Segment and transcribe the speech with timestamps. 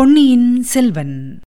[0.00, 1.40] பொன்னியின் செல்வன்.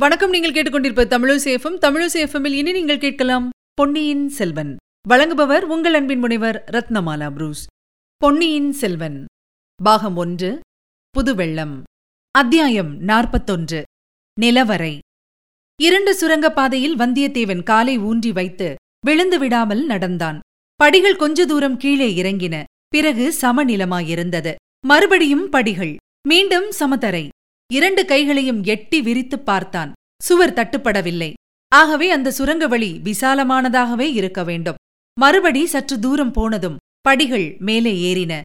[0.00, 4.76] வணக்கம் நீங்கள் கேட்டுக்கொண்டிருப்ப தமிழசேஃபம் தமிழசேஃபமில் இனி நீங்கள் கேட்கலாம் பொன்னியின் செல்வன்.
[5.08, 7.66] வழங்குபவர் உங்கள் அன்பின் முனைவர் ரத்னமாலா புரூஸ்.
[8.16, 9.24] பொன்னியின் செல்வன்.
[9.82, 10.60] பாகம் ஒன்று
[11.10, 11.82] புதுவெள்ளம்.
[12.30, 13.82] அத்தியாயம் நாற்பத்தொன்று
[14.40, 14.98] நிலவரை.
[15.82, 18.74] இரண்டு சுரங்கப் பாதையில் வந்தியத்தேவன் காலை ஊன்றி வைத்து
[19.06, 20.40] விழுந்து விடாமல் நடந்தான்.
[20.76, 22.64] படிகள் கொஞ்ச தூரம் கீழே இறங்கின.
[22.88, 24.54] பிறகு சமநிலமாயிருந்தது.
[24.86, 25.96] மறுபடியும் படிகள்.
[26.28, 27.28] மீண்டும் சமதரை.
[27.72, 29.92] இரண்டு கைகளையும் எட்டி விரித்துப் பார்த்தான்.
[30.22, 31.32] சுவர் தட்டுப்படவில்லை.
[31.68, 34.74] ஆகவே அந்த சுரங்க வழி விசாலமானதாகவே இருக்க வேண்டும்.
[35.20, 38.40] மறுபடி சற்று தூரம் போனதும் படிகள் மேலே ஏறின.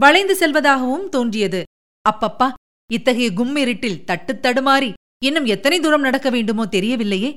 [0.00, 1.62] வளைந்து செல்வதாகவும் தோன்றியது.
[2.10, 2.52] அப்பப்பா
[2.92, 4.92] இத்தகைய கும்மிருட்டில் தட்டுத் தடுமாறி
[5.24, 7.34] இன்னும் எத்தனை தூரம் நடக்க வேண்டுமோ தெரியவில்லையே.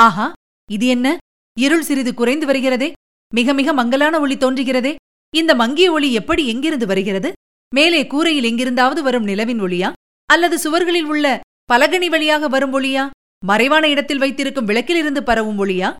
[0.00, 0.32] ஆஹா
[0.70, 1.16] இது என்ன?
[1.58, 2.92] இருள் சிறிது குறைந்து வருகிறதே.
[3.34, 4.94] மிக மிக மங்கலான ஒளி தோன்றுகிறதே.
[5.36, 7.32] இந்த மங்கிய ஒளி எப்படி எங்கிருந்து வருகிறது?
[7.74, 9.92] மேலே கூரையில் எங்கிருந்தாவது வரும் நிலவின் ஒளியா?
[10.26, 11.40] அல்லது சுவர்களில் உள்ள
[11.72, 13.10] பலகணி வழியாக வரும் ஒளியா?
[13.44, 15.96] மறைவான இடத்தில் வைத்திருக்கும் விளக்கிலிருந்து பரவும் ஒளியா?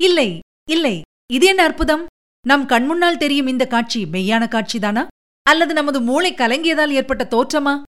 [0.00, 0.38] இல்லை
[0.70, 1.02] இல்லை.
[1.32, 2.06] இது என்ன அற்புதம்?
[2.46, 5.06] நம் கண்முன்னால் தெரியும் இந்த காட்சி மெய்யான காட்சிதானா?
[5.42, 7.82] அல்லது நமது மூளை கலங்கியதால் ஏற்பட்ட தோற்றமா?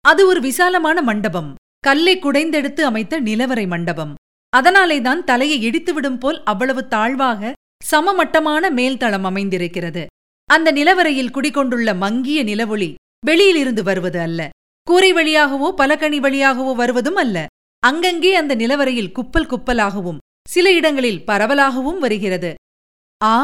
[0.00, 1.54] அது ஒரு விசாலமான மண்டபம்.
[1.78, 4.14] கல்லை குடைந்தெடுத்து அமைத்த நிலவரை மண்டபம்.
[4.50, 7.52] அதனாலேதான் தலையை இடித்துவிடும் போல் அவ்வளவு தாழ்வாக
[7.84, 10.06] சமமட்டமான மேல்தளம் அமைந்திருக்கிறது.
[10.48, 12.90] அந்த நிலவரையில் குடிகொண்டுள்ள மங்கிய நிலவொளி
[13.26, 14.40] வெளியிலிருந்து வருவது அல்ல.
[14.86, 17.36] கூரை வழியாகவோ பலகனி வழியாகவோ வருவதும் அல்ல.
[17.82, 22.50] அங்கங்கே அந்த நிலவரையில் குப்பல் குப்பலாகவும் சில இடங்களில் பரவலாகவும் வருகிறது.
[23.20, 23.36] ஆ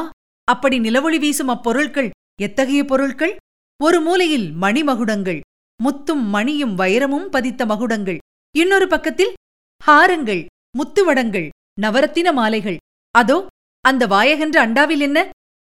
[0.48, 2.10] அப்படி நிலவொளி வீசும் அப்பொருள்கள்
[2.42, 3.34] எத்தகைய பொருட்கள்
[3.80, 5.40] ஒரு மூலையில் மணிமகுடங்கள்
[5.80, 8.18] முத்தும் மணியும் வைரமும் பதித்த மகுடங்கள்
[8.54, 9.32] இன்னொரு பக்கத்தில்
[9.80, 10.42] ஹாரங்கள்
[10.78, 11.48] முத்துவடங்கள்
[11.80, 12.78] நவரத்தின மாலைகள்.
[13.14, 13.36] அதோ
[13.84, 15.18] அந்த வாயகன்ற அண்டாவில் என்ன?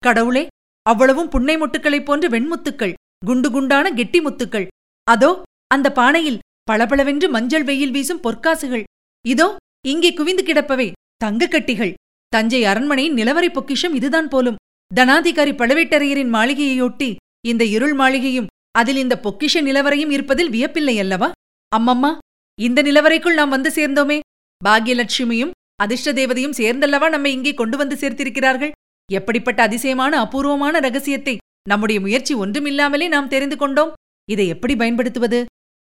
[0.03, 0.43] கடவுளே!
[0.85, 2.93] அவ்வளவும் புன்னை முட்டுக்களைப் போன்ற வெண்முத்துக்கள்
[3.27, 4.67] குண்டு குண்டான கெட்டி முத்துக்கள்.
[5.07, 5.31] அதோ
[5.75, 8.85] அந்த பானையில் பளபளவென்று மஞ்சள் வெயில் வீசும் பொற்காசுகள்.
[9.25, 9.47] இதோ
[9.91, 10.87] இங்கே குவிந்து கிடப்பவை
[11.23, 11.93] தங்கக்கட்டிகள்.
[12.33, 14.59] தஞ்சை அரண்மனையின் நிலவரை பொக்கிஷம் இதுதான் போலும்.
[14.91, 17.09] தனாதிகாரி பழுவேட்டரையரின் மாளிகையையொட்டி
[17.51, 18.49] இந்த இருள் மாளிகையும்
[18.79, 21.29] அதில் இந்த பொக்கிஷ நிலவரையும் இருப்பதில் வியப்பில்லை அல்லவா?
[21.71, 22.11] அம்மம்மா
[22.59, 24.17] இந்த நிலவரைக்குள் நாம் வந்து சேர்ந்தோமே.
[24.61, 28.73] பாக்யலட்சுமியும் அதிர்ஷ்ட தேவதையும் சேர்ந்தல்லவா நம்மை இங்கே கொண்டு வந்து சேர்த்திருக்கிறார்கள்?
[29.17, 31.35] எப்படிப்பட்ட அதிசயமான அபூர்வமான ரகசியத்தை
[31.69, 33.91] நம்முடைய முயற்சி ஒன்றுமில்லாமலே நாம் தெரிந்து கொண்டோம்.
[34.27, 35.39] இதை எப்படி பயன்படுத்துவது?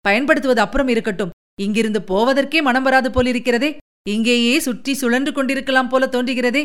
[0.05, 1.33] பயன்படுத்துவது அப்புறம் இருக்கட்டும்.
[1.61, 3.69] இங்கிருந்து போவதற்கே மனம் வராது போலிருக்கிறதே.
[4.13, 6.63] இங்கேயே சுற்றி சுழன்று கொண்டிருக்கலாம் போல தோன்றுகிறதே.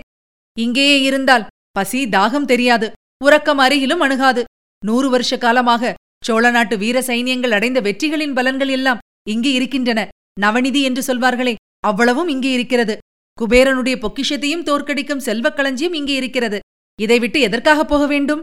[0.57, 1.47] இங்கேயே இருந்தால்
[1.79, 2.89] பசி தாகம் தெரியாது.
[3.25, 4.43] உறக்கம் அருகிலும் அணுகாது.
[4.83, 5.93] நூறு வருஷ காலமாக
[6.27, 10.01] சோழ நாட்டு வீர சைனியங்கள் அடைந்த வெற்றிகளின் பலன்கள் எல்லாம் இங்கே இருக்கின்றன.
[10.41, 11.55] நவநிதி என்று சொல்வார்களே
[11.89, 12.95] அவ்வளவும் இங்கே இருக்கிறது.
[13.41, 16.59] குபேரனுடைய பொக்கிஷத்தையும் தோற்கடிக்கும் செல்வக்களஞ்சியம் இங்கே இருக்கிறது.
[17.01, 18.43] இதைவிட்டு எதற்காக போக வேண்டும்?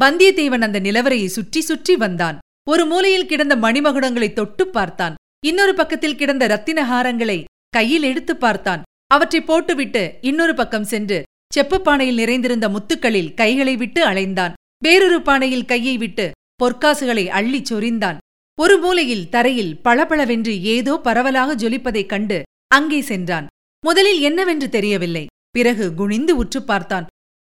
[0.00, 2.38] வந்தியத்தேவன் அந்த நிலவரையை சுற்றி சுற்றி வந்தான்.
[2.68, 5.14] ஒரு மூலையில் கிடந்த மணிமகுடங்களை தொட்டுப் பார்த்தான்.
[5.46, 8.82] இன்னொரு பக்கத்தில் கிடந்த ரத்தினஹாரங்களை கையில் எடுத்துப் பார்த்தான்.
[9.06, 11.22] அவற்றை போட்டுவிட்டு இன்னொரு பக்கம் சென்று
[11.54, 14.52] செப்புப் பானையில் நிறைந்திருந்த முத்துக்களில் கைகளை விட்டு அலைந்தான்.
[14.84, 16.30] வேறொரு பானையில் கையை விட்டு
[16.64, 18.16] பொற்காசுகளை அள்ளிச் சொரிந்தான்.
[18.60, 22.42] ஒரு மூலையில் தரையில் பளபளவென்று ஏதோ பரவலாக ஜொலிப்பதைக் கண்டு
[22.74, 23.46] அங்கே சென்றான்.
[23.84, 25.26] முதலில் என்னவென்று தெரியவில்லை.
[25.50, 27.06] பிறகு குனிந்து உற்றுப் பார்த்தான்.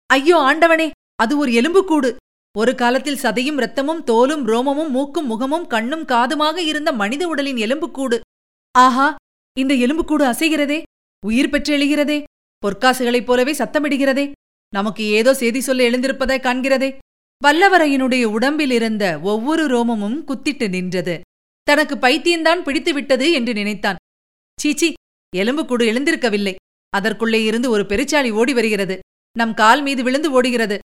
[0.07, 2.17] ஐயோ ஆண்டவனே அது ஒரு எலும்புக்கூடு.
[2.59, 8.21] ஒரு காலத்தில் சதையும் இரத்தமும் தோலும் ரோமமும் மூக்கும் முகமும் கண்ணும் காதுமாக இருந்த மனித உடலின் எலும்புக்கூடு.
[8.79, 9.15] ஆஹா
[9.59, 10.83] இந்த எலும்புக்கூடு அசைகிறதே?
[11.27, 12.25] உயிர் பெற்றெழுகிறதே
[12.67, 14.33] பொற்காசுகளைப் போலவே சத்தமிடுகிறதே?
[14.75, 16.99] நமக்கு ஏதோ செய்தி சொல்ல எழுந்திருப்பதை காண்கிறதே?
[17.45, 21.21] வல்லவரையனுடைய உடம்பில் இருந்த ஒவ்வொரு ரோமமும் குத்திட்டு நின்றது.
[21.63, 23.97] தனக்கு பைத்தியந்தான் பிடித்துவிட்டது என்று நினைத்தான்.
[24.61, 24.93] சீச்சி
[25.37, 26.55] எலும்புக்கூடு எழுந்திருக்கவில்லை.
[26.91, 28.99] அதற்குள்ளே இருந்து ஒரு பெருச்சாளி ஓடி வருகிறது.
[29.39, 30.79] நம் கால் மீது விழுந்து ஓடுகிறது.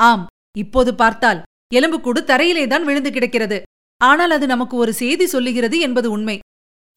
[0.00, 0.26] ஆம்
[0.58, 1.42] இப்போது பார்த்தால்
[1.74, 3.62] எலும்புக்கூடு தரையிலேதான் விழுந்து கிடக்கிறது.
[3.98, 6.38] ஆனால் அது நமக்கு ஒரு செய்தி சொல்லுகிறது என்பது உண்மை.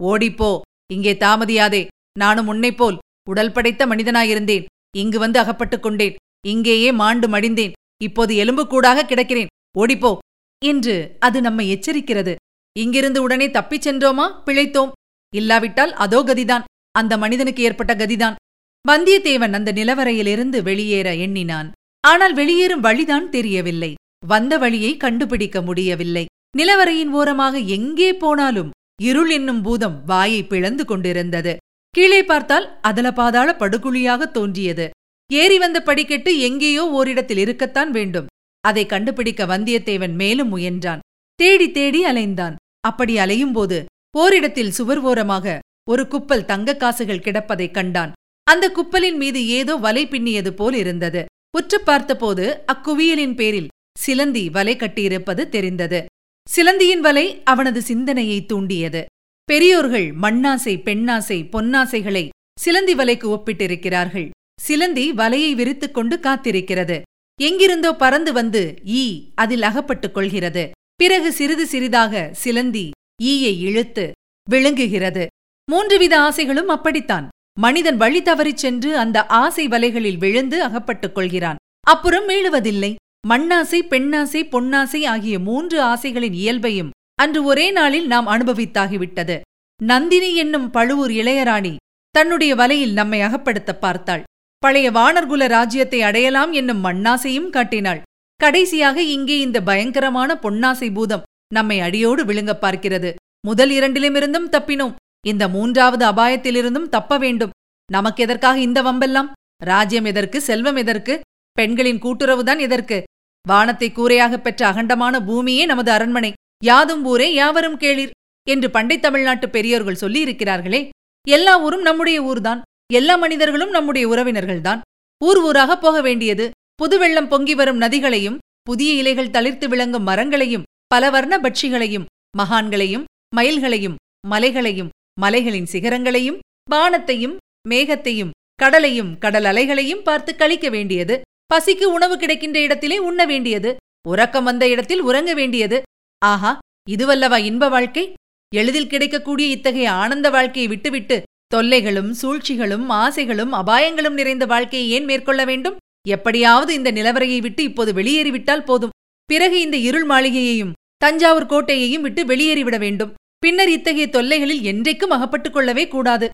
[0.04, 0.60] ஓடிப்போ
[0.94, 1.88] இங்கே தாமதியாதே.
[2.20, 2.98] நானும் உன்னைப் போல்
[3.30, 4.66] உடல் படைத்த மனிதனாயிருந்தேன்.
[4.98, 6.16] இங்கு வந்து அகப்பட்டுக் கொண்டேன்.
[6.48, 7.72] இங்கேயே மாண்டு மடிந்தேன்.
[8.02, 9.48] இப்போது எலும்புக்கூடாக கிடக்கிறேன்.
[9.80, 10.18] ஓடிப்போ
[10.66, 12.36] என்று அது நம்மை எச்சரிக்கிறது.
[12.80, 14.42] இங்கிருந்து உடனே தப்பிச் சென்றோமா?
[14.46, 14.92] பிழைத்தோம்.
[15.36, 16.64] இல்லாவிட்டால் அதோ கதிதான்.
[17.00, 18.38] அந்த மனிதனுக்கு ஏற்பட்ட கதிதான்.
[18.86, 21.70] வந்தியத்தேவன் அந்த நிலவரையிலிருந்து வெளியேற எண்ணினான்.
[22.04, 23.92] ஆனால் வெளியேறும் வழிதான் தெரியவில்லை.
[24.24, 26.26] வந்த வழியை கண்டுபிடிக்க முடியவில்லை.
[26.58, 31.54] நிலவரையின் ஓரமாக எங்கே போனாலும் இருள் என்னும் பூதம் வாயை பிளந்து கொண்டிருந்தது.
[31.96, 34.86] கீழே பார்த்தால் அதல பாதாள படுகுழியாக தோன்றியது.
[35.30, 38.30] ஏறி வந்த படிக்கட்டு எங்கேயோ ஓரிடத்தில் இருக்கத்தான் வேண்டும்.
[38.64, 41.04] அதை கண்டுபிடிக்க வந்தியத்தேவன் மேலும் முயன்றான்.
[41.40, 42.56] தேடி தேடி அலைந்தான்.
[42.88, 43.78] அப்படி அலையும்போது
[44.18, 45.56] ஓரிடத்தில் சுவர் ஓரமாக
[45.90, 48.12] ஒரு குப்பல் தங்கக் காசுகள் கிடப்பதைக் கண்டான்.
[48.44, 51.26] அந்த குப்பலின் மீது ஏதோ வலை பின்னியது போல் இருந்தது.
[51.58, 53.68] உற்று பார்த்தபோது அக்குவியலின் பேரில்
[54.00, 56.06] சிலந்தி வலை கட்டியிருப்பது தெரிந்தது.
[56.50, 59.06] சிலந்தியின் வலை அவனது சிந்தனையை தூண்டியது.
[59.44, 62.30] பெரியோர்கள் மண்ணாசை பெண்ணாசை பொன்னாசைகளை
[62.60, 64.30] சிலந்தி வலைக்கு ஒப்பிட்டிருக்கிறார்கள்.
[64.62, 67.02] சிலந்தி வலையை விரித்துக் கொண்டு காத்திருக்கிறது.
[67.42, 70.72] எங்கிருந்தோ பறந்து வந்து ஈ அதில் அகப்பட்டுக் கொள்கிறது.
[70.96, 72.90] பிறகு சிறிது சிறிதாக சிலந்தி
[73.24, 74.12] ஈயை இழுத்து
[74.50, 75.28] விழுங்குகிறது.
[75.72, 77.28] மூன்று வித ஆசைகளும் அப்படித்தான்.
[77.60, 81.56] மனிதன் வழி தவறிச் சென்று அந்த ஆசை வலைகளில் விழுந்து அகப்பட்டுக் கொள்கிறான்.
[81.88, 82.96] அப்புறம் மீளுவதில்லை.
[83.28, 89.40] மண்ணாசை பெண்ணாசை பொன்னாசை ஆகிய மூன்று ஆசைகளின் இயல்பையும் அன்று ஒரே நாளில் நாம் அனுபவித்தாகிவிட்டது.
[89.84, 91.76] நந்தினி என்னும் பழுவூர் இளையராணி
[92.10, 94.24] தன்னுடைய வலையில் நம்மை அகப்படுத்த பார்த்தாள்.
[94.58, 98.02] பழைய வானர்குல ராஜ்யத்தை அடையலாம் என்னும் மண்ணாசையும் காட்டினாள்.
[98.36, 103.12] கடைசியாக இங்கே இந்த பயங்கரமான பொன்னாசை பூதம் நம்மை அடியோடு விழுங்க பார்க்கிறது.
[103.42, 104.96] முதல் இரண்டிலுமிருந்தும் தப்பினோம்.
[105.26, 107.50] இந்த மூன்றாவது அபாயத்திலிருந்தும் தப்ப வேண்டும்.
[107.92, 109.32] நமக்கு எதற்காக இந்த வம்பெல்லாம்?
[109.64, 110.42] ராஜ்யம் எதற்கு?
[110.42, 111.22] செல்வம் எதற்கு?
[111.52, 113.04] பெண்களின் கூட்டுறவுதான் எதற்கு?
[113.48, 116.34] வானத்தை கூரையாகப் பெற்ற அகண்டமான பூமியே நமது அரண்மனை.
[116.64, 118.10] யாதும் ஊரே யாவரும் கேளீர்
[118.48, 120.90] என்று பண்டை தமிழ்நாட்டு பெரியோர்கள் சொல்லியிருக்கிறார்களே.
[121.28, 122.62] எல்லா ஊரும் நம்முடைய ஊர்தான்.
[122.94, 124.82] எல்லா மனிதர்களும் நம்முடைய உறவினர்கள்தான்.
[125.24, 126.52] ஊர் ஊராக போக வேண்டியது.
[126.76, 132.06] புதுவெள்ளம் பொங்கி வரும் நதிகளையும் புதிய இலைகள் தளிர்த்து விளங்கும் மரங்களையும் பல வர்ண பட்சிகளையும்
[132.38, 133.04] மகான்களையும்
[133.36, 133.96] மயில்களையும்
[134.28, 134.90] மலைகளையும்
[135.20, 136.40] மலைகளின் சிகரங்களையும்
[136.70, 137.36] வானத்தையும்
[137.70, 141.16] மேகத்தையும் கடலையும் கடல் அலைகளையும் பார்த்து கழிக்க வேண்டியது
[141.54, 143.76] பசிக்கு உணவு கிடைக்கின்ற இடத்திலே உண்ண வேண்டியது
[144.08, 145.78] உறக்கம் வந்த இடத்தில் உறங்க வேண்டியது.
[146.26, 146.52] ஆஹா
[146.90, 148.14] இதுவல்லவா இன்ப வாழ்க்கை?
[148.56, 151.24] எளிதில் கிடைக்கக்கூடிய இத்தகைய ஆனந்த வாழ்க்கையை விட்டுவிட்டு
[151.56, 155.78] தொல்லைகளும் சூழ்ச்சிகளும் ஆசைகளும் அபாயங்களும் நிறைந்த வாழ்க்கையை ஏன் மேற்கொள்ள வேண்டும்?
[156.08, 158.96] எப்படியாவது இந்த நிலவரையை விட்டு இப்போது வெளியேறிவிட்டால் போதும்.
[159.26, 163.14] பிறகு இந்த இருள் மாளிகையையும் தஞ்சாவூர் கோட்டையையும் விட்டு வெளியேறிவிட வேண்டும்.
[163.46, 166.30] பின்னர் இத்தகைய தொல்லைகளில் என்றைக்கும் அகப்பட்டுக் கொள்ளவே கூடாது.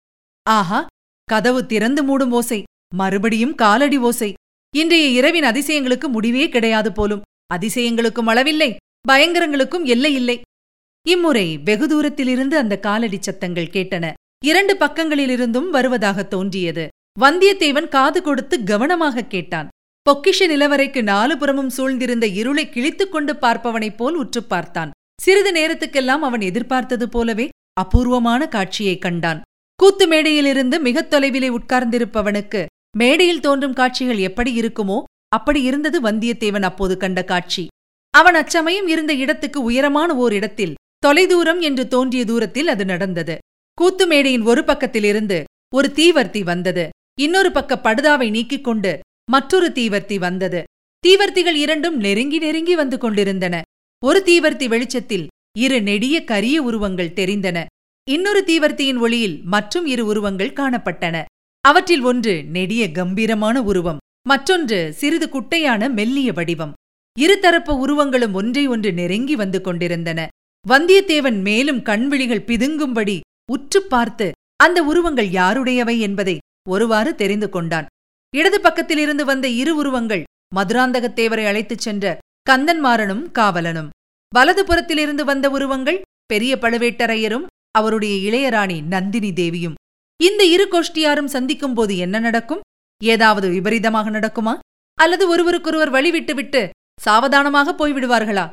[0.50, 0.86] ஆஹா
[1.24, 2.64] கதவு திறந்து மூடும் ஓசை
[2.96, 4.34] மறுபடியும் காலடி ஓசை.
[4.76, 7.22] இன்றைய இரவின் அதிசயங்களுக்கு முடிவே கிடையாது போலும்.
[7.54, 8.76] அதிசயங்களுக்கும் அளவில்லை
[9.08, 10.42] பயங்கரங்களுக்கும் எல்லை இல்லை.
[11.08, 14.14] இம்முறை வெகு தூரத்திலிருந்து அந்த காலடி சத்தங்கள் கேட்டன.
[14.46, 16.88] இரண்டு பக்கங்களிலிருந்தும் வருவதாக தோன்றியது.
[17.20, 19.68] வந்தியத்தேவன் காது கொடுத்து கவனமாக கேட்டான்.
[20.10, 24.92] பொக்கிஷ நிலவரைக்கு நாலு புறமும் சூழ்ந்திருந்த இருளை கிழித்துக் கொண்டு பார்ப்பவனைப் போல் உற்றுப் பார்த்தான்.
[25.22, 29.42] சிறிது நேரத்துக்கெல்லாம் அவன் எதிர்பார்த்தது போலவே அபூர்வமான காட்சியைக் கண்டான்.
[29.76, 32.66] கூத்து மேடையிலிருந்து மிகத் தொலைவிலே உட்கார்ந்திருப்பவனுக்கு
[32.98, 37.68] மேடையில் தோன்றும் காட்சிகள் எப்படி இருக்குமோ அப்படி இருந்தது வந்தியத்தேவன் அப்போது கண்ட காட்சி.
[38.10, 43.38] அவன் அச்சமயம் இருந்த இடத்துக்கு உயரமான ஓர் இடத்தில் தொலைதூரம் என்று தோன்றிய தூரத்தில் அது நடந்தது.
[43.74, 45.44] கூத்து மேடையின் ஒரு பக்கத்திலிருந்து
[45.76, 46.90] ஒரு தீவர்த்தி வந்தது.
[47.20, 49.00] இன்னொரு பக்க படுதாவை நீக்கிக் கொண்டு
[49.32, 50.64] மற்றொரு தீவர்த்தி வந்தது.
[51.08, 53.62] தீவர்த்திகள் இரண்டும் நெருங்கி நெருங்கி வந்து கொண்டிருந்தன.
[54.06, 55.28] ஒரு தீவர்த்தி வெளிச்சத்தில்
[55.58, 57.66] இரு நெடிய கரிய உருவங்கள் தெரிந்தன.
[58.10, 61.24] இன்னொரு தீவர்த்தியின் ஒளியில் மற்றும் இரு உருவங்கள் காணப்பட்டன.
[61.62, 66.74] அவற்றில் ஒன்று நெடிய கம்பீரமான உருவம் மற்றொன்று சிறிது குட்டையான மெல்லிய வடிவம்.
[67.20, 70.28] இருதரப்பு உருவங்களும் ஒன்றை ஒன்று நெருங்கி வந்து கொண்டிருந்தன.
[70.70, 73.20] வந்தியத்தேவன் மேலும் கண்விழிகள் பிதுங்கும்படி
[73.52, 76.38] உற்றுப் பார்த்து அந்த உருவங்கள் யாருடையவை என்பதை
[76.70, 77.86] ஒருவாறு தெரிந்து கொண்டான்.
[78.36, 80.24] இடது பக்கத்திலிருந்து வந்த இரு உருவங்கள்
[80.56, 82.18] மதுராந்தகத்தேவரை அழைத்துச் சென்ற
[82.50, 83.90] கந்தன்மாறனும் காவலனும்.
[84.34, 89.74] வலது புறத்திலிருந்து வந்த உருவங்கள் பெரிய பழுவேட்டரையரும் அவருடைய இளையராணி நந்தினி தேவியும்.
[90.24, 92.60] இந்த இரு கோஷ்டியாரும் சந்திக்கும் போது என்ன நடக்கும்?
[93.04, 94.54] ஏதாவது விபரீதமாக நடக்குமா?
[94.94, 96.70] அல்லது ஒருவருக்கொருவர் வழிவிட்டுவிட்டு
[97.02, 98.52] சாவதானமாக போய்விடுவார்களா?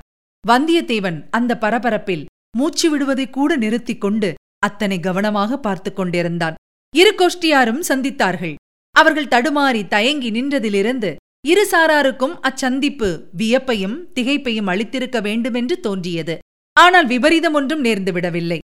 [0.48, 2.24] வந்தியத்தேவன் அந்த பரபரப்பில்
[2.56, 6.54] மூச்சு விடுவதை கூட நிறுத்திக் கொண்டு அத்தனை கவனமாக பார்த்து கொண்டிருந்தான்.
[6.96, 8.54] இரு கோஷ்டியாரும் சந்தித்தார்கள்.
[8.90, 11.16] அவர்கள் தடுமாறி தயங்கி நின்றதிலிருந்து
[11.46, 16.38] இருசாராருக்கும் அச்சந்திப்பு வியப்பையும் திகைப்பையும் அளித்திருக்க வேண்டுமென்று தோன்றியது.
[16.72, 18.58] ஆனால் விபரீதம் ஒன்றும் நேர்ந்துவிடவில்லை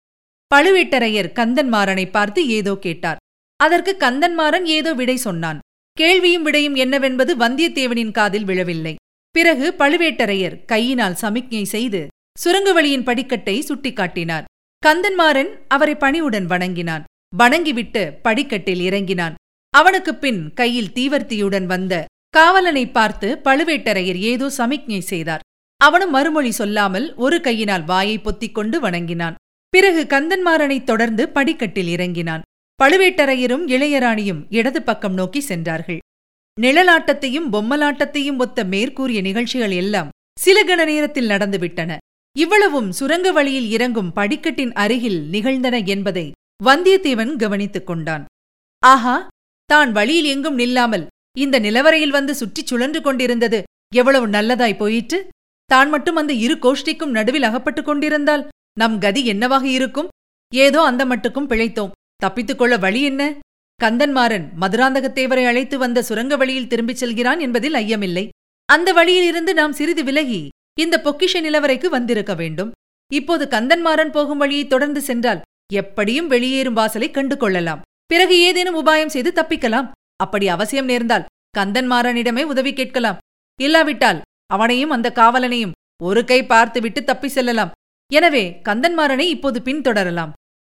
[0.56, 3.18] பழுவேட்டரையர் கந்தன்மாறனை பார்த்து ஏதோ கேட்டார்.
[3.56, 5.60] அதற்கு கந்தன்மாறன் ஏதோ விடை சொன்னான்.
[5.92, 8.96] கேள்வியும் விடையும் என்னவென்பது வந்தியத்தேவனின் காதில் விழவில்லை.
[9.32, 12.08] பிறகு பழுவேட்டரையர் கையினால் சமிக்ஞை செய்து
[12.44, 14.44] சுரங்கவழியின் படிக்கட்டை சுட்டிக்காட்டினார்.
[14.86, 17.04] கந்தன்மாறன் அவரை பணிவுடன் வணங்கினான்.
[17.36, 19.36] வணங்கிவிட்டு படிக்கட்டில் இறங்கினான்.
[19.70, 25.44] அவனுக்குப் பின் கையில் தீவர்த்தியுடன் வந்த காவலனை பார்த்து பழுவேட்டரையர் ஏதோ சமிக்ஞை செய்தார்.
[25.82, 29.36] அவனும் மறுமொழி சொல்லாமல் ஒரு கையினால் வாயை பொத்திக் கொண்டு வணங்கினான்.
[29.74, 32.42] பிறகு கந்தன்மாறனைத் தொடர்ந்து படிக்கட்டில் இறங்கினான்.
[32.80, 36.00] பழுவேட்டரையரும் இளையராணியும் இடது பக்கம் நோக்கி சென்றார்கள்.
[36.58, 40.10] நிழலாட்டத்தையும் பொம்மலாட்டத்தையும் ஒத்த மேற்கூறிய நிகழ்ச்சிகள் எல்லாம்
[40.40, 41.92] சில கண நேரத்தில் நடந்துவிட்டன.
[42.36, 46.26] இவ்வளவும் சுரங்க வழியில் இறங்கும் படிக்கட்டின் அருகில் நிகழ்ந்தன என்பதை
[46.64, 48.24] வந்தியத்தேவன் கவனித்துக் கொண்டான்.
[48.84, 49.16] ஆஹா!
[49.70, 51.06] தான் வழியில் எங்கும் நில்லாமல்
[51.38, 53.64] இந்த நிலவரையில் வந்து சுற்றிச் சுழன்று கொண்டிருந்தது.
[53.96, 55.28] எவ்வளவு நல்லதாய் போயிற்று?
[55.66, 58.48] தான் மட்டும் அந்த இரு கோஷ்டிக்கும் நடுவில் அகப்பட்டுக் கொண்டிருந்தால்
[58.80, 60.08] நம் கதி என்னவாக இருக்கும்?
[60.54, 61.92] ஏதோ அந்த மட்டுக்கும் பிழைத்தோம்.
[62.16, 63.38] தப்பித்துக் கொள்ள வழி என்ன?
[63.84, 68.30] கந்தன்மாறன் மதுராந்தகத்தேவரை அழைத்து வந்த சுரங்க வழியில் திரும்பிச் செல்கிறான் என்பதில் ஐயமில்லை.
[68.66, 72.72] அந்த வழியிலிருந்து நாம் சிறிது விலகி இந்த பொக்கிஷ நிலவரைக்கு வந்திருக்க வேண்டும்.
[73.14, 75.42] இப்போது கந்தன்மாறன் போகும் வழியை தொடர்ந்து சென்றால்
[75.74, 79.92] எப்படியும் வெளியேறும் வாசலை கண்டு கொள்ளலாம் பிறகு ஏதேனும் உபாயம் செய்து தப்பிக்கலாம்.
[80.26, 83.22] அப்படி அவசியம் நேர்ந்தால் கந்தன்மாறனிடமே உதவி கேட்கலாம்.
[83.60, 84.20] இல்லாவிட்டால்
[84.56, 87.74] அவனையும் அந்த காவலனையும் ஒரு கை பார்த்துவிட்டு தப்பி செல்லலாம்.
[88.12, 90.32] எனவே கந்தன்மாறனை இப்போது பின்தொடரலாம்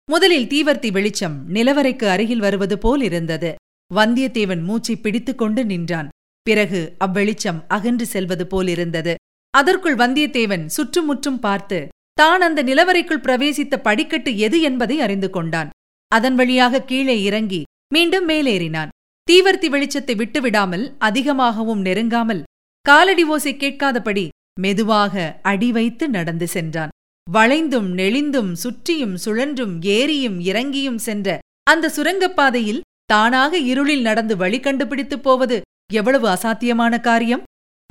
[0.08, 3.50] முதலில் தீவர்த்தி வெளிச்சம் நிலவரைக்கு அருகில் வருவது போல் இருந்தது.
[3.90, 6.08] வந்தியத்தேவன் மூச்சை பிடித்துக் கொண்டு நின்றான்.
[6.46, 9.14] பிறகு அவ்வெளிச்சம் அகன்று செல்வது போலிருந்தது
[9.54, 11.78] அதற்குள் வந்தியத்தேவன் சுற்றுமுற்றும் பார்த்து
[12.20, 15.72] தான் அந்த நிலவரைக்குள் பிரவேசித்த படிக்கட்டு எது என்பதை அறிந்து கொண்டான்.
[16.12, 17.60] அதன் வழியாக கீழே இறங்கி
[17.94, 18.92] மீண்டும் மேலேறினான்.
[19.28, 22.42] தீவர்த்தி வெளிச்சத்தை விட்டுவிடாமல் அதிகமாகவும் நெருங்காமல்
[22.86, 24.28] காலடி ஓசை கேட்காதபடி
[24.60, 26.92] மெதுவாக அடி வைத்து நடந்து சென்றான்.
[27.26, 35.60] வளைந்தும் நெளிந்தும் சுற்றியும் சுழன்றும் ஏறியும் இறங்கியும் சென்ற அந்த சுரங்கப்பாதையில் தானாக இருளில் நடந்து வழி கண்டுபிடித்துப் போவது
[35.92, 37.42] எவ்வளவு அசாத்தியமான காரியம்?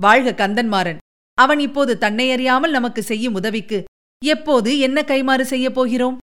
[0.01, 0.97] வாழ்க கந்தன்மாறன்.
[1.37, 3.83] அவன் இப்போது தன்னை அறியாமல் நமக்கு செய்யும் உதவிக்கு
[4.25, 6.17] எப்போது என்ன கைமாறு செய்யப் போகிறோம்?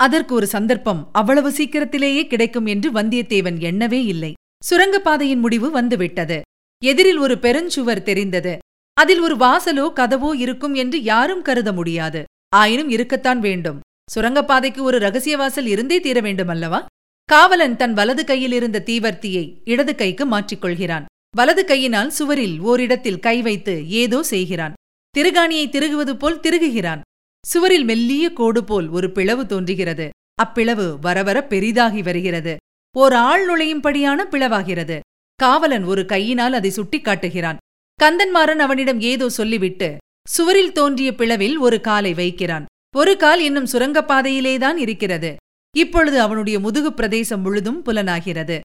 [0.00, 4.32] அதற்கு ஒரு சந்தர்ப்பம் அவ்வளவு சீக்கிரத்திலேயே கிடைக்கும் என்று வந்தியத்தேவன் எண்ணவே இல்லை.
[4.70, 6.40] சுரங்கப்பாதையின் முடிவு வந்துவிட்டது.
[6.84, 8.58] எதிரில் ஒரு பெருஞ்சுவர் தெரிந்தது.
[8.94, 12.24] அதில் ஒரு வாசலோ கதவோ இருக்கும் என்று யாரும் கருத முடியாது.
[12.48, 13.80] ஆயினும் இருக்கத்தான் வேண்டும்.
[14.14, 16.86] சுரங்கப்பாதைக்கு ஒரு ரகசிய வாசல் இருந்தே தீர வேண்டும் அல்லவா?
[17.24, 21.04] காவலன் தன் வலது கையில் இருந்த தீவர்த்தியை இடது கைக்கு மாற்றிக்கொள்கிறான்.
[21.36, 24.72] வலது கையினால் சுவரில் ஓரிடத்தில் கை வைத்து ஏதோ செய்கிறான்.
[25.18, 27.00] திருகாணியை திருகுவது போல் திருகுகிறான்.
[27.46, 30.08] சுவரில் மெல்லிய கோடு போல் ஒரு பிளவு தோன்றுகிறது.
[30.44, 32.56] அப்பிளவு வரவர பெரிதாகி வருகிறது.
[32.96, 35.00] ஓர் ஆள் நுழையும்படியான பிளவாகிறது.
[35.34, 37.56] காவலன் ஒரு கையினால் அதை சுட்டிக் காட்டுகிறான்.
[38.02, 39.96] கந்தன்மாறன் அவனிடம் ஏதோ சொல்லிவிட்டு
[40.28, 42.64] சுவரில் தோன்றிய பிளவில் ஒரு காலை வைக்கிறான்.
[42.96, 45.36] ஒரு கால் இன்னும் சுரங்கப்பாதையிலேதான் இருக்கிறது.
[45.76, 48.60] இப்பொழுது அவனுடைய முதுகு பிரதேசம் முழுதும் புலனாகிறது.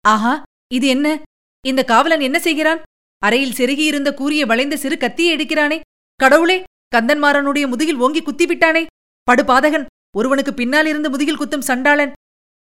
[0.00, 1.20] ஆஹா இது என்ன?
[1.66, 2.82] இந்த காவலன் என்ன செய்கிறான்?
[3.18, 5.80] அறையில் செருகியிருந்த கூறிய வளைந்த சிறு கத்தியை எடுக்கிறானே.
[6.16, 6.62] கடவுளே
[6.96, 8.86] கந்தன்மாறனுடைய முதுகில் ஓங்கி குத்திவிட்டானே.
[9.30, 9.86] படுபாதகன்
[10.16, 12.12] ஒருவனுக்கு பின்னால் இருந்து முதுகில் குத்தும் சண்டாளன்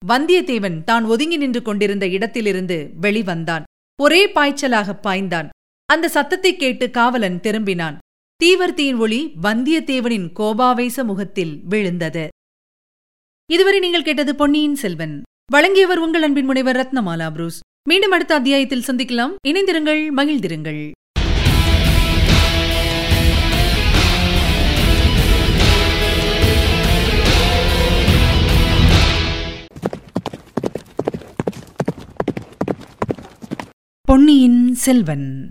[0.08, 3.62] வந்தியத்தேவன் தான் ஒதுங்கி நின்று கொண்டிருந்த இடத்திலிருந்து வெளிவந்தான்.
[4.02, 5.48] ஒரே பாய்ச்சலாகப் பாய்ந்தான்.
[5.86, 7.96] அந்த சத்தத்தை கேட்டு காவலன் திரும்பினான்.
[8.44, 12.28] தீவர்த்தியின் ஒளி வந்தியத்தேவனின் கோபாவேச முகத்தில் விழுந்தது.
[13.52, 15.22] இதுவரை நீங்கள் கேட்டது பொன்னியின் செல்வன்.
[15.52, 17.60] வழங்கியவர் உங்கள் அன்பின் முனைவர் ரத்னமாலா புரூஸ்.
[17.88, 19.34] மீண்டும் அடுத்த அத்தியாயத்தில் சந்திக்கலாம்.
[19.48, 20.90] இணைந்திருங்கள் மகிழ்ந்திருங்கள்.
[34.08, 35.50] பொன்னியின் செல்வன்.